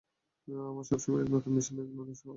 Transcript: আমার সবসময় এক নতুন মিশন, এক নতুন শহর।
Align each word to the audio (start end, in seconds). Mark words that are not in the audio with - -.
আমার 0.47 0.83
সবসময় 0.83 1.21
এক 1.21 1.29
নতুন 1.31 1.51
মিশন, 1.53 1.75
এক 1.79 1.89
নতুন 1.91 2.13
শহর। 2.13 2.29